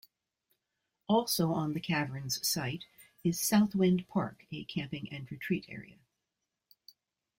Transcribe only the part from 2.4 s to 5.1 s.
site is "Southwind Park", a camping